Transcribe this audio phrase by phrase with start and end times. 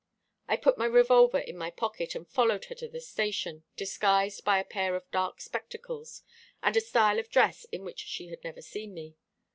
[0.47, 4.57] I put my revolver in my pocket, and followed her to the station, disguised by
[4.57, 6.23] a pair of dark spectacles
[6.63, 9.15] and a style of dress in which she had never seen me.